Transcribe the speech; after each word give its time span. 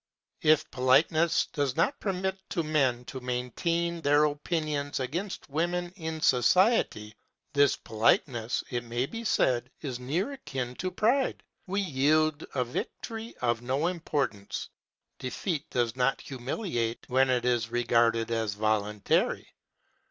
If 0.41 0.71
politeness 0.71 1.45
does 1.53 1.75
not 1.75 1.99
permit 1.99 2.35
to 2.49 2.63
men 2.63 3.05
to 3.05 3.19
maintain 3.19 4.01
their 4.01 4.23
opinions 4.23 4.99
against 4.99 5.47
women 5.47 5.91
in 5.95 6.21
society, 6.21 7.13
this 7.53 7.75
politeness, 7.75 8.63
it 8.71 8.83
may 8.83 9.05
be 9.05 9.23
said, 9.23 9.69
is 9.81 9.99
near 9.99 10.31
akin 10.31 10.73
to 10.77 10.89
pride; 10.89 11.43
we 11.67 11.81
yield 11.81 12.47
a 12.55 12.63
victory 12.63 13.35
of 13.43 13.61
no 13.61 13.85
importance; 13.85 14.69
defeat 15.19 15.69
does 15.69 15.95
not 15.95 16.19
humiliate 16.19 17.07
when 17.07 17.29
it 17.29 17.45
is 17.45 17.69
regarded 17.69 18.31
as 18.31 18.55
voluntary. 18.55 19.49